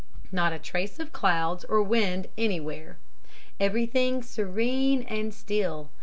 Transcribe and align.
Not 0.31 0.51
a 0.51 0.57
trace 0.57 0.99
of 0.99 1.13
clouds 1.13 1.63
or 1.65 1.83
wind 1.83 2.25
anywhere. 2.35 2.97
Everything 3.59 4.23
serene 4.23 5.03
and 5.03 5.31
still. 5.31 5.91